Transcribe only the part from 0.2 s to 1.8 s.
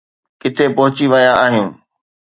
ڪٿي پهچي ويا آهيو؟